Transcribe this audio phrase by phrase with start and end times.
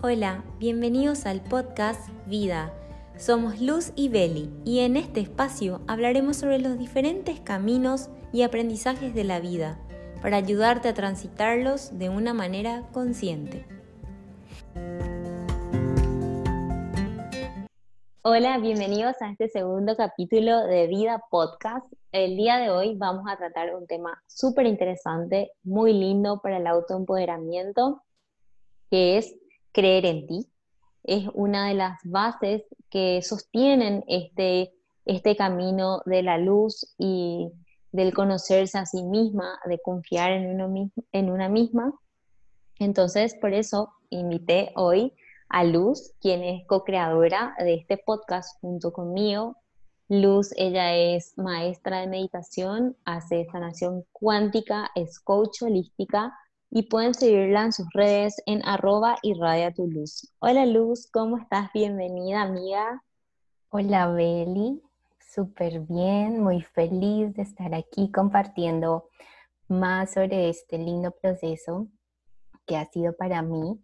[0.00, 2.72] Hola, bienvenidos al podcast Vida.
[3.16, 9.12] Somos Luz y Beli y en este espacio hablaremos sobre los diferentes caminos y aprendizajes
[9.12, 9.76] de la vida
[10.22, 13.66] para ayudarte a transitarlos de una manera consciente.
[18.22, 21.92] Hola, bienvenidos a este segundo capítulo de Vida Podcast.
[22.12, 26.68] El día de hoy vamos a tratar un tema súper interesante, muy lindo para el
[26.68, 28.04] autoempoderamiento,
[28.90, 29.34] que es
[29.72, 30.46] creer en ti.
[31.04, 34.72] Es una de las bases que sostienen este,
[35.04, 37.50] este camino de la luz y
[37.92, 41.92] del conocerse a sí misma, de confiar en, uno en una misma.
[42.78, 45.14] Entonces, por eso invité hoy
[45.48, 49.56] a Luz, quien es co-creadora de este podcast junto conmigo.
[50.08, 56.34] Luz, ella es maestra de meditación, hace sanación cuántica, es coach holística
[56.70, 60.32] y pueden seguirla en sus redes en arroba irradia tu luz.
[60.38, 61.70] Hola Luz, ¿cómo estás?
[61.72, 63.02] Bienvenida amiga.
[63.70, 64.82] Hola Beli,
[65.18, 69.08] súper bien, muy feliz de estar aquí compartiendo
[69.68, 71.86] más sobre este lindo proceso
[72.66, 73.80] que ha sido para mí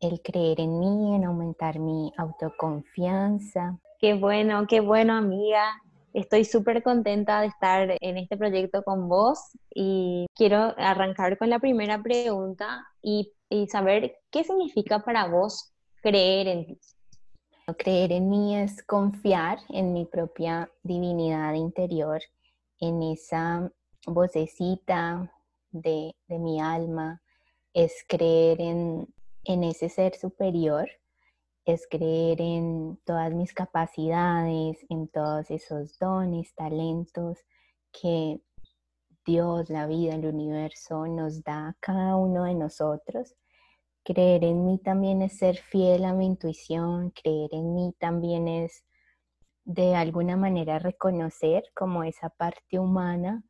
[0.00, 3.78] el creer en mí, en aumentar mi autoconfianza.
[3.98, 5.82] Qué bueno, qué bueno amiga.
[6.16, 9.38] Estoy súper contenta de estar en este proyecto con vos
[9.74, 13.34] y quiero arrancar con la primera pregunta y,
[13.70, 16.80] saber qué significa para vos creer en ti.
[17.76, 22.22] Creer en mí es confiar en mi propia divinidad interior,
[22.80, 23.70] en esa
[24.06, 25.30] vocecita
[25.70, 27.20] de, mi alma,
[27.74, 29.06] es creer en,
[29.44, 30.88] en ese ser superior
[31.66, 37.38] es creer en todas mis capacidades, en todos esos dones, talentos
[37.92, 38.40] que
[39.26, 43.34] Dios, la vida, el universo nos da a cada uno de nosotros.
[44.04, 48.84] Creer en mí también es ser fiel a mi intuición, creer en mí también es
[49.64, 53.42] de alguna manera reconocer como esa parte humana,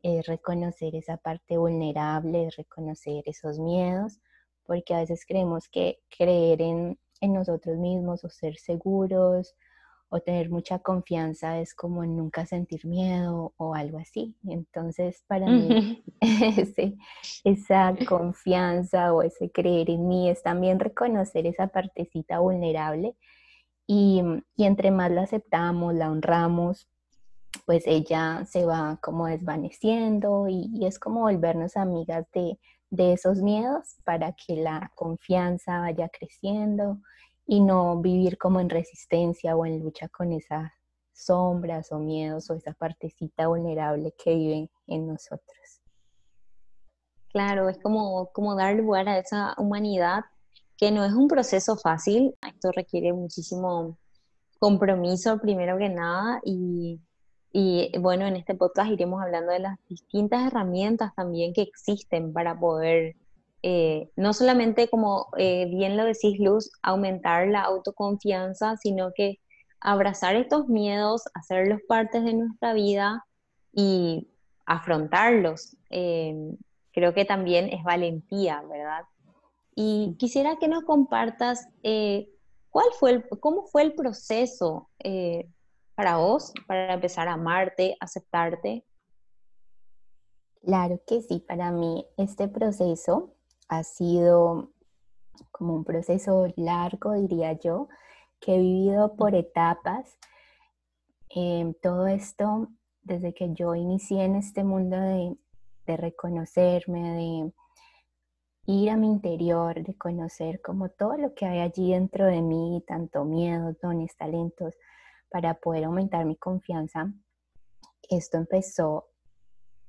[0.00, 4.20] es reconocer esa parte vulnerable, es reconocer esos miedos,
[4.62, 9.54] porque a veces creemos que creer en en nosotros mismos o ser seguros
[10.08, 14.36] o tener mucha confianza es como nunca sentir miedo o algo así.
[14.46, 16.04] Entonces, para mí,
[17.44, 23.16] esa confianza o ese creer en mí es también reconocer esa partecita vulnerable
[23.88, 24.22] y,
[24.56, 26.88] entre más la aceptamos, la honramos,
[27.66, 32.58] pues ella se va como desvaneciendo y, y es como volvernos amigas de,
[32.94, 36.98] de esos miedos para que la confianza vaya creciendo
[37.46, 40.70] y no vivir como en resistencia o en lucha con esas
[41.12, 45.80] sombras o miedos o esa partecita vulnerable que vive en nosotros.
[47.28, 50.24] Claro, es como, como dar lugar a esa humanidad
[50.76, 53.98] que no es un proceso fácil, esto requiere muchísimo
[54.58, 57.00] compromiso primero que nada y
[57.56, 62.58] y bueno, en este podcast iremos hablando de las distintas herramientas también que existen para
[62.58, 63.14] poder,
[63.62, 69.38] eh, no solamente como eh, bien lo decís Luz, aumentar la autoconfianza, sino que
[69.78, 73.24] abrazar estos miedos, hacerlos partes de nuestra vida
[73.72, 74.26] y
[74.66, 75.76] afrontarlos.
[75.90, 76.34] Eh,
[76.92, 79.04] creo que también es valentía, ¿verdad?
[79.76, 81.68] Y quisiera que nos compartas
[82.70, 84.88] cuál fue el, cómo fue el proceso
[85.94, 88.84] para vos, para empezar a amarte, aceptarte?
[90.62, 93.34] Claro que sí, para mí este proceso
[93.68, 94.72] ha sido
[95.50, 97.88] como un proceso largo, diría yo,
[98.40, 100.18] que he vivido por etapas.
[101.28, 102.68] Em, todo esto
[103.02, 105.36] desde que yo inicié en este mundo de,
[105.86, 107.52] de reconocerme, de
[108.66, 112.82] ir a mi interior, de conocer como todo lo que hay allí dentro de mí,
[112.86, 114.74] tanto miedos, dones, talentos,
[115.34, 117.12] para poder aumentar mi confianza.
[118.08, 119.08] Esto empezó,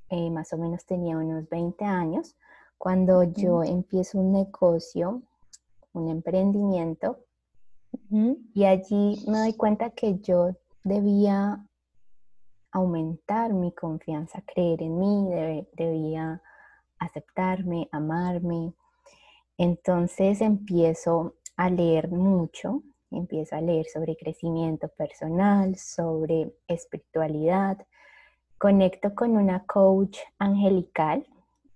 [0.09, 2.35] eh, más o menos tenía unos 20 años,
[2.79, 5.22] cuando yo empiezo un negocio,
[5.93, 7.19] un emprendimiento,
[8.55, 10.49] y allí me doy cuenta que yo
[10.84, 11.64] debía
[12.72, 15.29] aumentar mi confianza, creer en mí,
[15.73, 16.41] debía
[16.97, 18.73] aceptarme, amarme.
[19.59, 22.81] Entonces empiezo a leer mucho
[23.11, 27.78] empiezo a leer sobre crecimiento personal, sobre espiritualidad.
[28.57, 31.28] Conecto con una coach angelical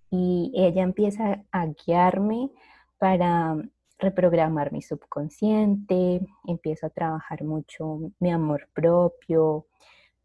[0.09, 2.49] y ella empieza a guiarme
[2.97, 3.57] para
[3.99, 9.67] reprogramar mi subconsciente, empiezo a trabajar mucho mi amor propio,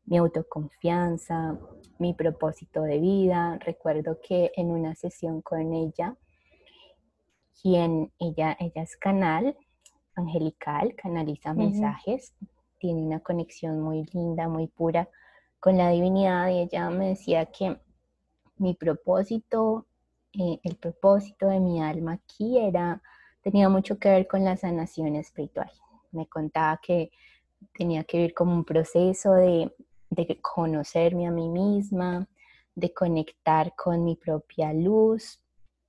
[0.06, 1.58] mi autoconfianza,
[1.98, 3.58] mi propósito de vida.
[3.60, 6.16] Recuerdo que en una sesión con ella,
[7.60, 9.56] quien ella, ella es canal,
[10.16, 12.34] angelical, canaliza mensajes,
[12.78, 15.08] tiene una conexión muy linda, muy pura
[15.60, 17.78] con la divinidad y ella me decía que
[18.58, 19.86] mi propósito,
[20.34, 23.02] eh, el propósito de mi alma aquí era,
[23.42, 25.70] tenía mucho que ver con la sanación espiritual.
[26.12, 27.10] Me contaba que
[27.76, 29.74] tenía que vivir como un proceso de,
[30.10, 32.28] de conocerme a mí misma,
[32.74, 35.40] de conectar con mi propia luz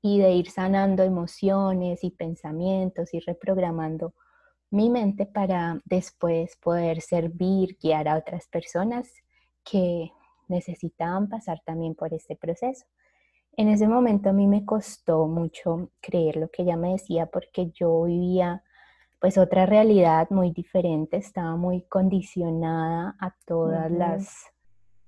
[0.05, 4.13] y de ir sanando emociones y pensamientos y reprogramando
[4.69, 9.11] mi mente para después poder servir, guiar a otras personas
[9.63, 10.11] que
[10.47, 12.85] necesitaban pasar también por este proceso.
[13.57, 17.71] En ese momento a mí me costó mucho creer lo que ella me decía porque
[17.71, 18.61] yo vivía
[19.19, 24.51] pues otra realidad muy diferente, estaba muy condicionada a todas las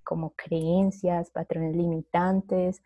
[0.04, 2.82] como creencias, patrones limitantes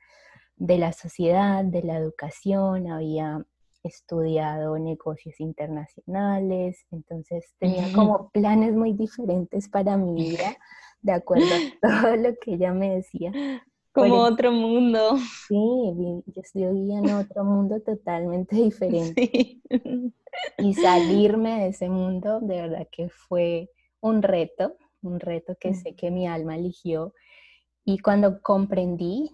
[0.61, 3.43] de la sociedad, de la educación, había
[3.81, 10.55] estudiado negocios internacionales, entonces tenía como planes muy diferentes para mi vida,
[11.01, 11.57] de acuerdo a
[12.05, 13.31] todo lo que ella me decía.
[13.91, 15.17] Como otro mundo.
[15.47, 15.57] Sí,
[16.53, 19.59] yo vivía en otro mundo totalmente diferente.
[20.59, 25.95] Y salirme de ese mundo, de verdad que fue un reto, un reto que sé
[25.95, 27.15] que mi alma eligió.
[27.83, 29.31] Y cuando comprendí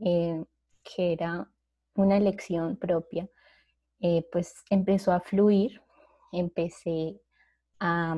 [0.00, 0.44] eh,
[0.88, 1.48] que era
[1.94, 3.28] una elección propia,
[4.00, 5.80] eh, pues empezó a fluir,
[6.32, 7.20] empecé
[7.80, 8.16] a,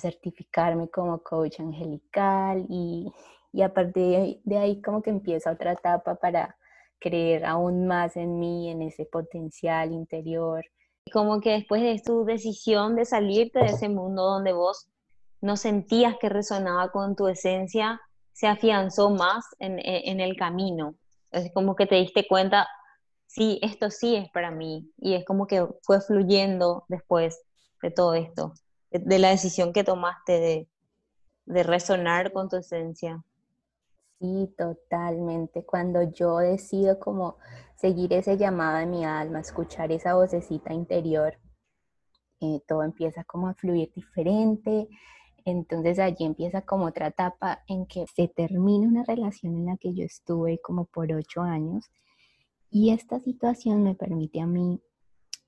[0.00, 3.10] certificarme como coach angelical y,
[3.52, 6.56] y a partir de ahí como que empieza otra etapa para
[7.00, 10.64] creer aún más en mí, en ese potencial interior.
[11.10, 14.88] Como que después de tu decisión de salirte de ese mundo donde vos
[15.40, 18.00] no sentías que resonaba con tu esencia,
[18.32, 20.96] se afianzó más en, en el camino.
[21.30, 22.66] Es como que te diste cuenta,
[23.26, 24.90] sí, esto sí es para mí.
[24.98, 27.40] Y es como que fue fluyendo después
[27.82, 28.54] de todo esto,
[28.90, 30.68] de, la decisión que tomaste de,
[31.46, 33.22] de resonar con tu esencia.
[34.20, 35.64] Sí, totalmente.
[35.64, 37.36] Cuando yo decido como
[37.76, 41.38] seguir ese llamado de mi alma, escuchar esa vocecita interior,
[42.40, 44.88] eh, todo empieza como a fluir diferente.
[45.50, 49.94] Entonces allí empieza como otra etapa en que se termina una relación en la que
[49.94, 51.90] yo estuve como por ocho años
[52.70, 54.82] y esta situación me permite a mí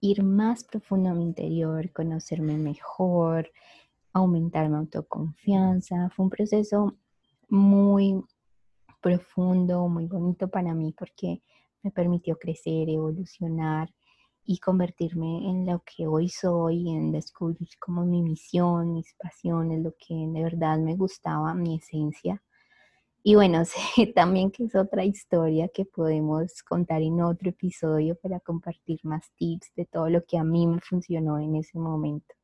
[0.00, 3.50] ir más profundo a mi interior, conocerme mejor,
[4.14, 6.08] aumentar mi autoconfianza.
[6.17, 6.97] Fue un proceso
[7.50, 8.25] muy
[9.02, 11.43] profundo, muy bonito para mí porque
[11.82, 13.91] me permitió crecer, evolucionar
[14.45, 19.93] y convertirme en lo que hoy soy, en descubrir como mi misión, mis pasiones, lo
[19.93, 22.43] que de verdad me gustaba, mi esencia.
[23.23, 28.41] Y bueno, sé también que es otra historia que podemos contar en otro episodio para
[28.41, 32.35] compartir más tips de todo lo que a mí me funcionó en ese momento.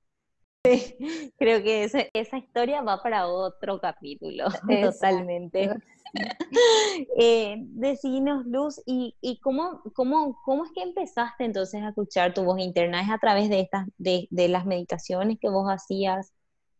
[1.38, 4.46] Creo que esa historia va para otro capítulo,
[4.82, 5.70] totalmente.
[7.18, 12.44] eh, decinos, Luz, ¿y, y cómo, cómo, cómo, es que empezaste entonces a escuchar tu
[12.44, 13.02] voz interna?
[13.02, 16.32] ¿Es a través de, estas, de, de las meditaciones que vos hacías,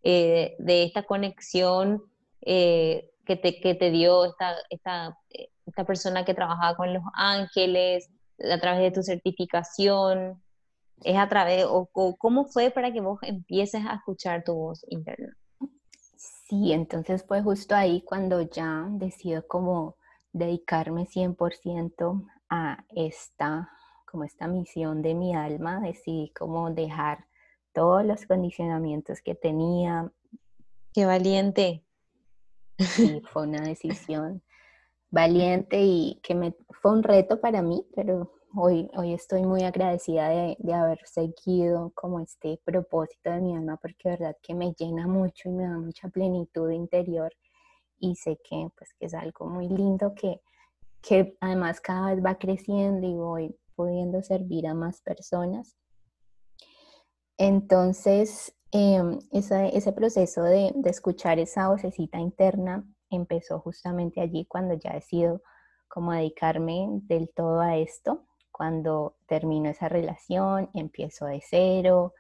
[0.03, 2.03] eh, de esta conexión
[2.43, 5.19] eh, que, te, que te dio esta, esta,
[5.67, 10.41] esta persona que trabajaba con los ángeles, a través de tu certificación?
[11.03, 14.85] ¿Es a través, o, o cómo fue para que vos empieces a escuchar tu voz
[14.89, 15.37] interna?
[16.49, 19.97] Sí, entonces fue justo ahí cuando ya decido como
[20.33, 23.71] dedicarme 100% a esta,
[24.11, 27.27] como esta misión de mi alma, decidí como dejar
[27.73, 30.13] todos los condicionamientos que tenía.
[30.93, 31.85] Qué valiente.
[32.79, 34.43] Sí, fue una decisión
[35.11, 40.29] valiente y que me, fue un reto para mí, pero hoy, hoy estoy muy agradecida
[40.29, 45.07] de, haber seguido como este propósito de mi alma porque de verdad que me llena
[45.07, 47.33] mucho y me da mucha plenitud interior
[47.99, 50.41] y sé que pues que es algo muy lindo que,
[51.03, 55.77] que además cada vez va creciendo y voy pudiendo servir a más personas.
[57.39, 64.95] Entonces, em, ese, proceso de, de, escuchar esa vocecita interna empezó justamente allí cuando ya
[64.95, 65.43] decido
[65.89, 68.26] como dedicarme del todo a esto
[68.57, 72.15] cuando termino esa relación, empiezo de cero,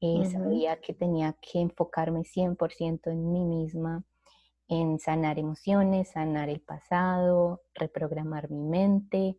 [0.00, 4.04] eh, sabía que tenía que enfocarme 100% en mí misma,
[4.68, 9.38] en sanar emociones, sanar el pasado, reprogramar mi mente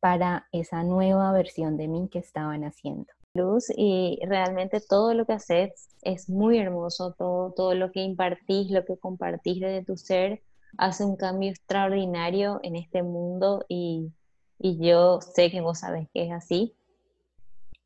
[0.00, 3.06] para esa nueva versión de mí que estaban haciendo.
[3.36, 8.68] Luz, y realmente todo lo que haces es muy hermoso, todo, todo lo que impartís,
[8.72, 10.42] lo que compartís de tu ser,
[10.76, 14.10] hace un cambio extraordinario en este mundo y
[14.58, 16.74] y yo sé que vos sabes que es así.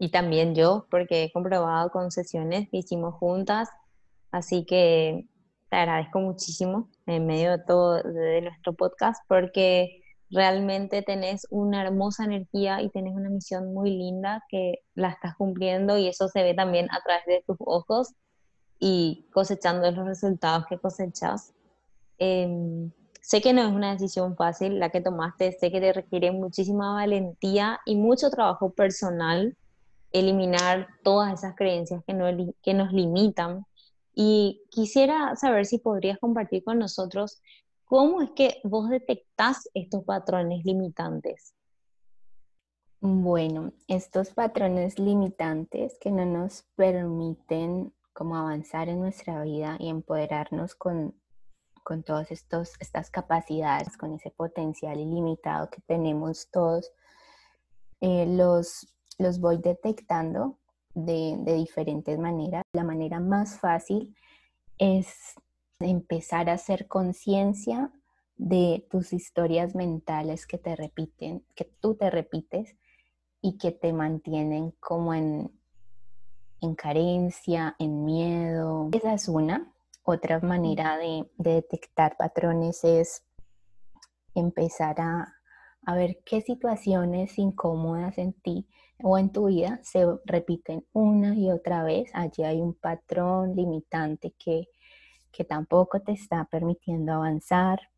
[0.01, 3.69] y también yo, porque he comprobado con sesiones que hicimos juntas,
[4.31, 5.27] así que
[5.71, 12.25] te agradezco muchísimo en medio de todo de nuestro podcast, porque realmente tenés una hermosa
[12.25, 16.55] energía y tenés una misión muy linda que la estás cumpliendo y eso se ve
[16.55, 18.15] también a través de tus ojos
[18.79, 21.55] y cosechando los resultados que cosechas.
[22.19, 22.91] Em,
[23.29, 26.95] sé que no es una decisión fácil la que tomaste, sé que te requiere muchísima
[26.95, 29.57] valentía y mucho trabajo personal
[30.13, 32.27] eliminar todas esas creencias que, no,
[32.63, 33.67] que nos limitan.
[34.15, 37.41] Y quisiera saber si podrías compartir con nosotros
[37.89, 41.55] ¿Cómo es que vos detectás estos patrones limitantes?
[43.01, 50.75] Bueno, estos patrones limitantes que no nos permiten como avanzar en nuestra vida y empoderarnos
[50.75, 51.15] con,
[51.89, 56.93] con todas estas capacidades, con ese potencial ilimitado que tenemos todos,
[58.03, 60.59] eh, los, los voy detectando
[60.93, 62.63] de, de diferentes maneras.
[62.75, 64.15] La manera más fácil
[64.77, 65.33] es
[65.81, 67.91] empezar a hacer conciencia
[68.37, 72.77] de tus historias mentales que te repiten, que tú te repites
[73.41, 75.51] y que te mantienen como en,
[76.61, 78.91] en carencia, en miedo.
[78.93, 79.73] Esa es una.
[80.11, 83.27] Otra manera de, detectar patrones es
[84.35, 85.35] empezar a,
[85.95, 88.67] ver qué situaciones incómodas en ti
[89.03, 92.11] o en tu vida se repiten una y otra vez.
[92.15, 97.91] Allí hay un patrón limitante que tampoco te está permitiendo avanzar.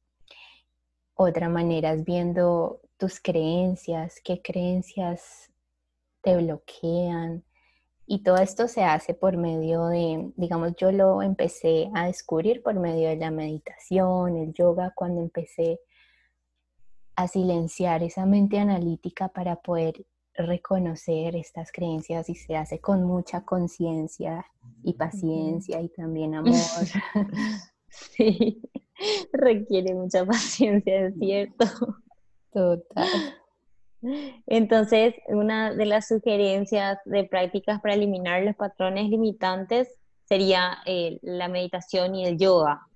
[1.15, 5.53] Otra manera es viendo tus creencias, qué creencias
[6.23, 7.45] te bloquean.
[8.13, 12.75] Y todo esto se hace por medio de, digamos, yo lo empecé a descubrir por
[12.75, 15.79] medio de la meditación, el yoga, cuando empecé
[17.15, 23.45] a silenciar esa mente analítica para poder reconocer estas creencias y se hace con mucha
[23.45, 24.45] conciencia
[24.83, 26.55] y paciencia y también amor.
[27.91, 28.61] Sí,
[29.33, 31.65] requiere mucha paciencia, es cierto.
[32.53, 33.09] Total.
[34.47, 39.89] Entonces, una de las sugerencias de prácticas para eliminar los patrones limitantes
[40.25, 42.87] sería eh, la meditación y el yoga.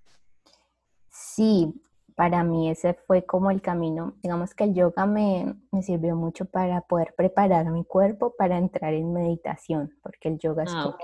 [1.11, 1.75] Sí,
[2.15, 4.15] para mí ese fue como el camino.
[4.23, 9.13] Digamos que el yoga me, sirvió mucho para poder preparar mi cuerpo para entrar en
[9.13, 10.97] meditación, porque el yoga es ah,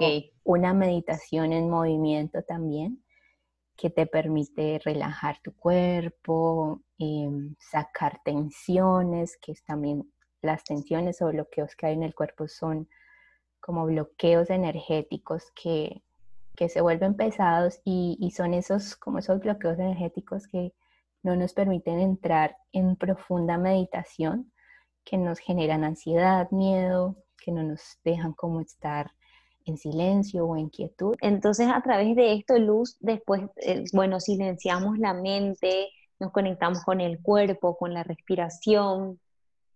[0.45, 3.03] una meditación en movimiento también
[3.77, 11.75] que te permite relajar tu cuerpo, em, sacar tensiones, que también las tensiones o bloqueos
[11.75, 12.89] que hay en el cuerpo son
[13.61, 16.03] como bloqueos energéticos que,
[16.69, 20.75] se vuelven pesados y, y, son esos como esos bloqueos energéticos que
[21.23, 24.53] no nos permiten entrar en profunda meditación,
[25.03, 29.11] que nos generan ansiedad, miedo, que no nos dejan como estar
[29.65, 31.15] en silencio o en quietud.
[31.21, 35.89] Entonces, a través de esto, Luz, después, eh, bueno, silenciamos la mente,
[36.21, 39.21] nos conectamos con el cuerpo, con la respiración,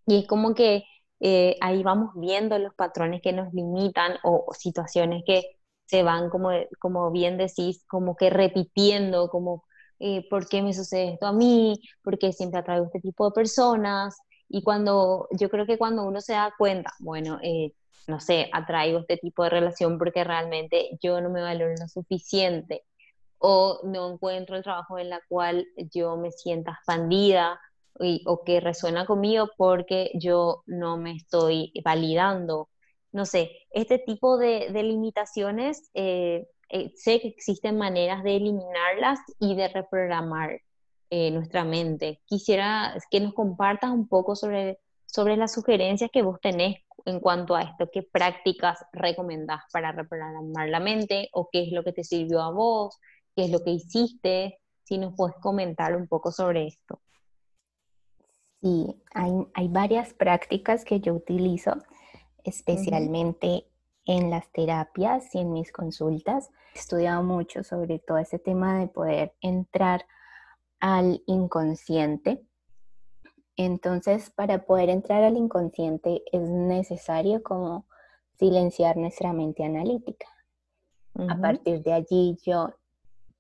[0.06, 0.84] y es como que
[1.20, 6.30] eh, ahí vamos viendo los patrones que nos limitan o, o, situaciones que se van,
[6.30, 9.64] como, como bien decís, como que repitiendo, como
[10.00, 13.32] eh, por qué me sucede esto a mí, por qué siempre atraigo este tipo de
[13.34, 14.16] personas.
[14.48, 17.72] Y cuando, yo creo que cuando uno se da cuenta, bueno, eh,
[18.06, 22.84] no sé, atraigo este tipo de relación porque realmente yo no me valoro lo suficiente
[23.38, 27.60] o no encuentro el trabajo en la cual yo me sienta expandida
[28.26, 32.68] o que resuena conmigo porque yo no me estoy validando.
[33.12, 39.20] No sé, este tipo de, de limitaciones eh, eh, sé que existen maneras de eliminarlas
[39.38, 40.60] y de reprogramar
[41.10, 42.20] eh, nuestra mente.
[42.26, 47.54] Quisiera que nos compartas un poco sobre, sobre las sugerencias que vos tenés en cuanto
[47.54, 52.02] a esto, qué prácticas recomendás para reprogramar la mente o qué es lo que te
[52.02, 52.98] sirvió a vos,
[53.34, 57.00] qué es lo que hiciste, si nos puedes comentar un poco sobre esto.
[58.60, 61.72] Sí, hay, hay varias prácticas que yo utilizo,
[62.44, 63.66] especialmente
[64.06, 66.50] en las terapias y en mis consultas.
[66.74, 70.06] He estudiado mucho sobre todo ese tema de poder entrar
[70.80, 72.46] al inconsciente.
[73.56, 77.86] Entonces, para poder entrar al inconsciente es necesario como
[78.38, 80.26] silenciar nuestra mente analítica.
[81.28, 82.74] A partir de allí yo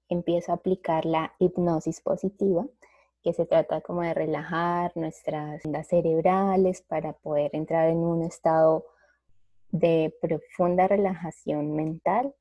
[0.08, 2.66] empiezo a aplicar la hipnosis positiva,
[3.22, 8.84] que se trata como de relajar nuestras ondas cerebrales para poder entrar en un estado
[9.70, 12.34] de profunda relajación mental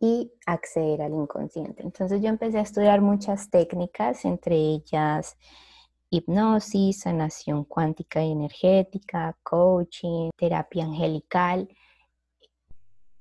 [0.00, 1.82] y acceder al inconsciente.
[1.82, 5.36] Entonces yo empecé a estudiar muchas técnicas, entre ellas
[6.10, 11.68] hipnosis, sanación cuántica y energética, coaching, terapia angelical.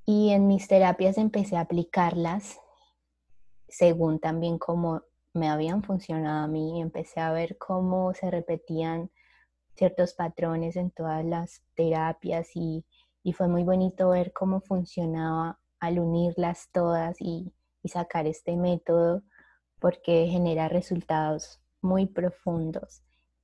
[0.05, 2.59] Y en mis terapias empecé a aplicarlas
[3.73, 5.01] según también cómo
[5.33, 6.79] me habían funcionado a mí.
[6.79, 9.09] Empecé a ver cómo se repetían
[9.75, 12.85] ciertos patrones en todas las terapias y,
[13.35, 19.23] fue muy bonito ver cómo funcionaba al unirlas todas y, y sacar este método
[19.79, 23.01] porque genera resultados muy profundos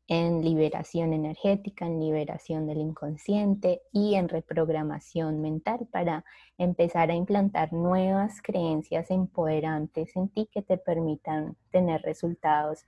[0.09, 6.25] en liberación energética, en liberación del inconsciente y en reprogramación mental para
[6.57, 12.85] empezar a implantar nuevas creencias empoderantes en ti que te permitan tener resultados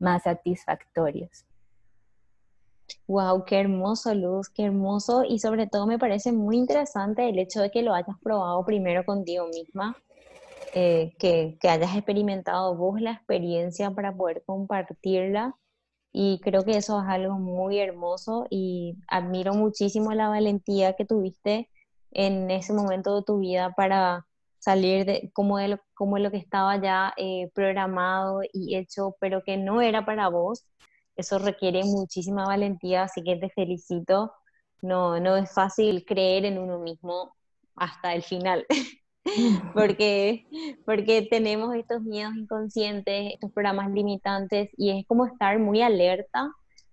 [0.00, 1.46] más satisfactorios.
[3.06, 5.22] Wow, qué hermoso, Luz, qué hermoso.
[5.22, 9.04] Y sobre todo me parece muy interesante el hecho de que lo hayas probado primero
[9.04, 9.96] contigo misma,
[10.74, 15.56] eh, que, que, hayas experimentado vos la experiencia para poder compartirla.
[16.18, 21.68] Y creo que eso es algo muy hermoso y admiro muchísimo la valentía que tuviste
[22.12, 24.26] en ese momento de tu vida para
[24.58, 29.42] salir de como de lo, como lo que estaba ya eh, programado y hecho, pero
[29.44, 30.66] que no era para vos
[31.16, 34.32] eso requiere muchísima valentía, así que te felicito.
[34.82, 37.34] No, no es fácil creer en uno mismo
[37.74, 38.66] hasta el final,
[39.74, 40.46] porque,
[40.84, 46.50] porque tenemos estos miedos inconscientes, estos programas limitantes, y es como estar muy alerta,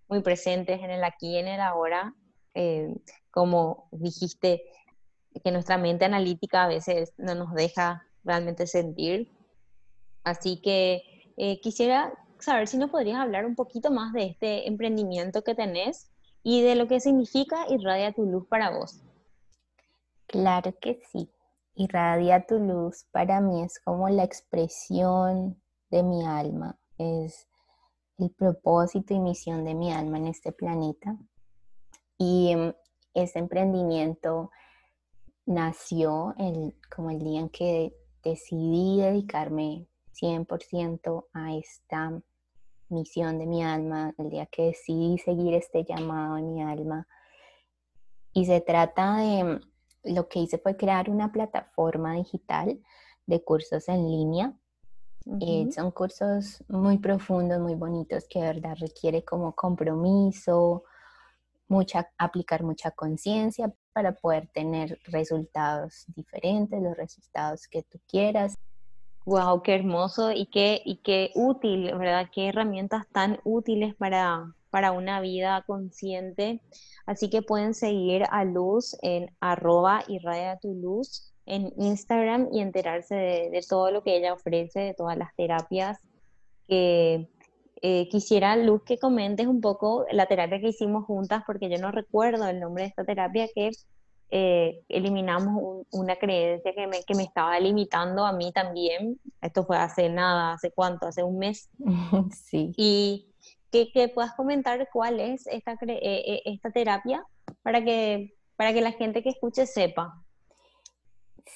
[0.07, 2.13] muy presentes en el aquí y en el ahora,
[2.53, 2.93] eh,
[3.31, 4.63] como dijiste,
[5.43, 9.31] que nuestra mente analítica a veces no nos deja realmente sentir.
[10.23, 11.01] Así que
[11.37, 16.11] eh, quisiera saber si nos podrías hablar un poquito más de este emprendimiento que tenés
[16.43, 19.01] y de lo que significa Irradia tu luz para vos.
[20.27, 21.29] Claro que sí.
[21.75, 27.47] Irradia tu luz para mí es como la expresión de mi alma, es
[28.17, 31.17] el propósito y misión de mi alma en este planeta.
[32.17, 32.55] Y
[33.13, 34.51] este emprendimiento
[35.45, 42.21] nació el, como el día en que decidí dedicarme 100% a esta
[42.89, 47.07] misión de mi alma, el día que decidí seguir este llamado en mi alma.
[48.31, 49.59] Y se trata de,
[50.03, 52.79] lo que hice fue crear una plataforma digital
[53.25, 54.53] de cursos en línea.
[55.39, 60.83] Eh, son cursos muy profundos, muy bonitos, que de verdad requiere como compromiso,
[61.69, 68.55] mucha, aplicar mucha conciencia para poder tener resultados diferentes, los resultados que tú quieras.
[69.25, 72.29] Wow, qué hermoso y qué, y qué útil, ¿verdad?
[72.33, 76.59] Qué herramientas tan útiles para, para una vida consciente.
[77.05, 83.13] Así que pueden seguir a Luz en arroba irradia tu luz en Instagram y enterarse
[83.13, 85.99] de, todo lo que ella ofrece, de todas las terapias
[86.67, 87.29] que
[87.83, 91.91] eh, quisiera, Luz, que comentes un poco la terapia que hicimos juntas, porque yo no
[91.91, 93.69] recuerdo el nombre de esta terapia que
[94.31, 99.19] eh, eliminamos una creencia que me, que me estaba limitando a mí también.
[99.39, 101.69] Esto fue hace nada, hace cuánto, hace un mes.
[102.49, 102.71] Sí.
[102.75, 103.32] Y
[103.73, 107.25] que, que puedas comentar cuál es esta, eh, eh, esta terapia
[107.63, 110.23] para que, para que la gente que escuche sepa.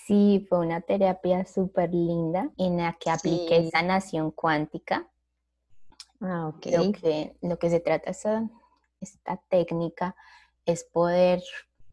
[0.07, 5.07] Sí, fue una terapia súper linda en la que apliqué sanación cuántica.
[6.19, 6.65] Ah, ok.
[6.65, 8.49] Lo que, lo que se trata esta,
[8.99, 10.15] esta técnica
[10.65, 11.43] es poder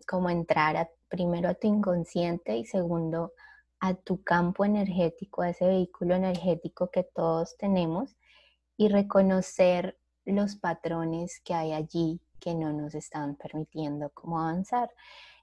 [0.09, 3.35] como entrar primero a tu inconsciente y segundo
[3.79, 8.17] a tu campo energético, a ese vehículo energético que todos tenemos
[8.79, 14.91] y reconocer los patrones que hay allí que no nos están permitiendo avanzar.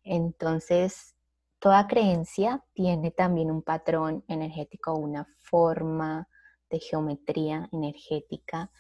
[0.04, 1.16] Entonces,
[1.60, 6.28] toda creencia tiene también un patrón energético, una forma
[6.70, 8.72] de geometría energética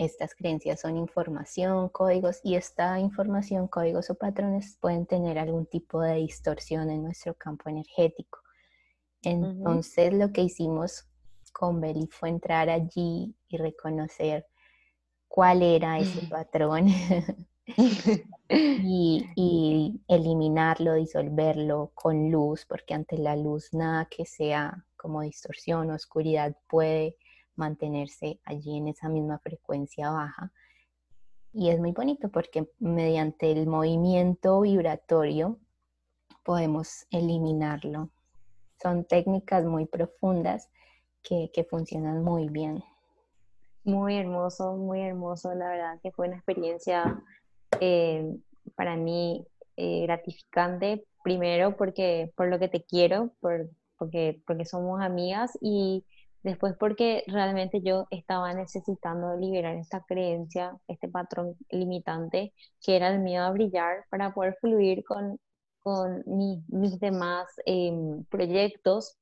[0.00, 6.00] estas creencias son información, códigos y esta información, códigos o patrones pueden tener algún tipo
[6.00, 8.38] de distorsión en nuestro campo energético.
[9.20, 11.06] Entonces lo que hicimos
[11.52, 14.46] con Beli fue entrar allí y reconocer
[15.30, 16.88] cuál era ese patrón
[18.48, 25.90] y, y, eliminarlo, disolverlo con luz, porque ante la luz nada que sea como distorsión
[25.90, 27.16] o oscuridad puede
[27.54, 30.52] mantenerse allí en esa misma frecuencia baja.
[31.52, 35.60] Y es muy bonito porque mediante el movimiento vibratorio
[36.42, 38.10] podemos eliminarlo.
[38.82, 40.68] Son técnicas muy profundas
[41.22, 42.82] que, funcionan muy bien.
[43.84, 47.22] Muy hermoso, muy hermoso, la verdad que fue una experiencia
[47.80, 48.36] eh,
[48.76, 55.00] para mí eh, gratificante, primero porque por lo que te quiero, por, porque, porque somos
[55.00, 56.04] amigas y
[56.42, 63.20] Después porque realmente yo estaba necesitando liberar esta creencia, este patrón limitante, que era el
[63.20, 65.38] miedo a brillar para poder fluir con,
[65.80, 69.18] con mis demás em, proyectos.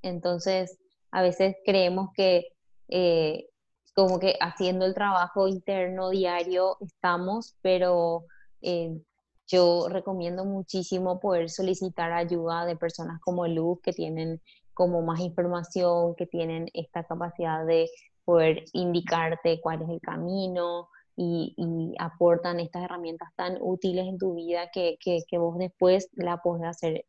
[0.00, 0.78] Entonces,
[1.10, 2.46] a veces creemos que
[2.88, 3.46] eh,
[3.94, 8.24] como que haciendo el trabajo interno diario estamos, pero
[8.62, 9.00] eh,
[9.46, 14.40] yo recomiendo muchísimo poder solicitar ayuda de personas como Luz que tienen
[14.74, 17.90] como más información, que tienen esta capacidad de
[18.24, 24.70] poder indicarte cuál es el camino y, aportan estas herramientas tan útiles en tu vida
[24.72, 27.04] que, que, vos después la podés hacer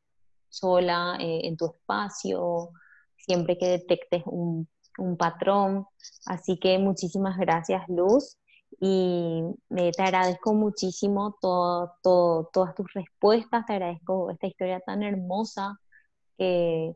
[0.50, 2.72] sola eh, en tu espacio,
[3.16, 5.88] siempre que detectes un, un, patrón.
[6.26, 8.38] Así que muchísimas gracias Luz
[8.80, 15.80] y te agradezco muchísimo todo, todo, todas tus respuestas, te agradezco esta historia tan hermosa
[16.38, 16.96] que,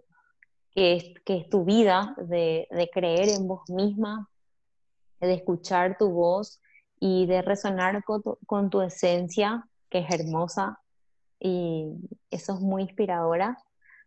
[0.74, 4.30] que es, tu vida, de, creer en vos misma,
[5.20, 6.60] de escuchar tu voz
[7.00, 10.80] y de resonar con tu esencia, que es hermosa,
[11.40, 11.94] y
[12.32, 13.58] eso es muy inspiradora.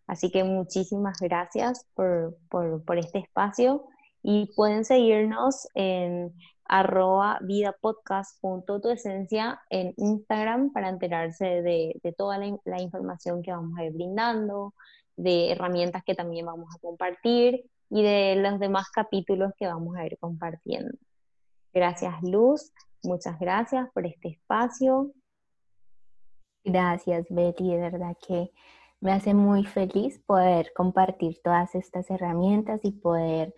[0.06, 3.84] Así que muchísimas gracias por, por, este espacio
[4.22, 6.34] y pueden seguirnos en
[6.64, 13.84] arroba vidapodcast.tuesencia en Instagram para enterarse de, de toda la, la, información que vamos a
[13.84, 14.74] ir brindando,
[15.16, 20.06] de herramientas que también vamos a compartir y de los demás capítulos que vamos a
[20.06, 20.96] ir compartiendo.
[21.72, 25.12] Gracias Luz, muchas gracias por este espacio.
[26.64, 28.50] Gracias Betty, de verdad que
[29.00, 33.54] me hace muy feliz poder compartir todas estas herramientas y poder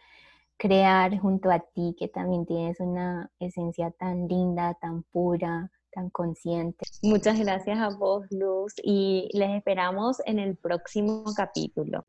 [0.56, 6.86] crear junto a ti, que también tienes una esencia tan linda, tan pura, tan consciente.
[7.02, 12.04] Muchas gracias a vos, Luz, y les esperamos en el próximo capítulo.